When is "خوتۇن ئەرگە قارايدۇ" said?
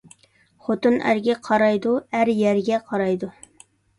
0.67-1.93